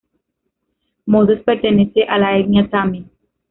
[1.05, 3.05] Moses pertenece a la etnia tamil.